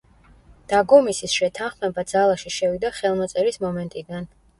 დაგომისის 0.71 1.35
შეთანხმება 1.39 2.03
ძალაში 2.11 2.53
შევიდა 2.55 2.91
ხელმოწერის 2.97 3.61
მომენტიდან. 3.67 4.27